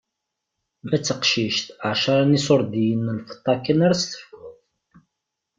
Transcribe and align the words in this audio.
Ma 0.87 0.97
d 0.99 1.03
taqcict 1.05 1.65
ɛecṛa 1.89 2.23
n 2.27 2.37
iṣurdiyen 2.37 3.03
n 3.15 3.19
lfeṭṭa 3.21 3.53
kan 3.63 3.79
ara 3.85 3.99
s-tefkeḍ. 4.01 4.53